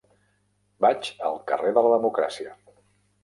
Vaig 0.85 1.09
al 1.29 1.37
carrer 1.51 1.73
de 1.77 1.83
la 1.87 1.91
Democràcia. 1.97 2.57